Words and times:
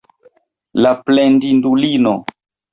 La 0.85 0.95
plendindulino! 1.11 2.19